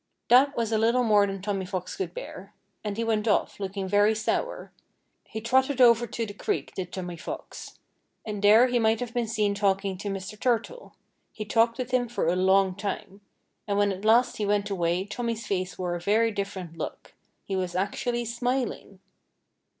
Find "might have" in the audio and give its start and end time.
8.79-9.13